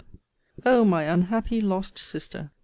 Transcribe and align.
O 0.65 0.83
MY 0.83 1.05
UNHAPPY 1.07 1.61
LOST 1.61 1.99
SISTER! 1.99 2.49